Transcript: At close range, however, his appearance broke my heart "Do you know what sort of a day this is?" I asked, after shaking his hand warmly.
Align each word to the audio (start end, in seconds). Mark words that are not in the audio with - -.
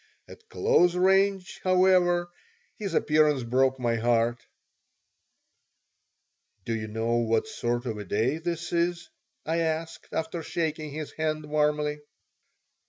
At 0.27 0.49
close 0.49 0.95
range, 0.95 1.61
however, 1.63 2.27
his 2.79 2.95
appearance 2.95 3.43
broke 3.43 3.79
my 3.79 3.97
heart 3.97 4.43
"Do 6.65 6.73
you 6.73 6.87
know 6.87 7.17
what 7.17 7.47
sort 7.47 7.85
of 7.85 7.99
a 7.99 8.03
day 8.03 8.39
this 8.39 8.73
is?" 8.73 9.09
I 9.45 9.57
asked, 9.59 10.07
after 10.11 10.41
shaking 10.41 10.89
his 10.89 11.11
hand 11.11 11.45
warmly. 11.45 11.99